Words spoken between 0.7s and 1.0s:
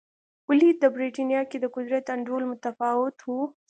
د